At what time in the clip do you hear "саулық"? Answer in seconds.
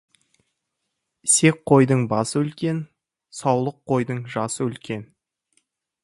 3.41-3.77